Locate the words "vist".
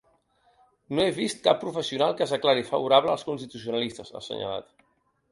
1.17-1.43